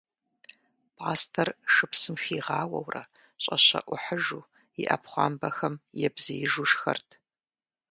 [0.97, 3.03] Пӏастэр шыпсым хигъауэурэ,
[3.43, 4.43] щӏэщэӏухьыжу,
[4.81, 5.75] и ӏэпхъуамбэхэм
[6.07, 7.09] ебзеижу шхэрт.